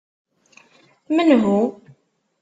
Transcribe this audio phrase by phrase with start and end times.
[1.19, 1.57] Menhu?